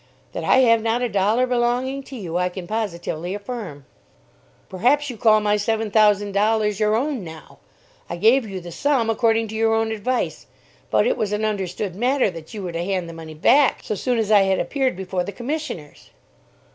[0.31, 3.85] That I have not a dollar belonging to you, I can positively affirm."
[4.67, 7.59] "Perhaps you call my seven thousand dollars your own now.
[8.09, 10.47] I gave you the sum, according to your own advice;
[10.89, 13.93] but it was an understood matter that you were to hand the money back so
[13.93, 16.09] soon as I had appeared before the commissioners."